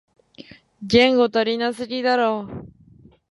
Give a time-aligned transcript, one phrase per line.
[0.81, 2.49] 言語足りなすぎだろ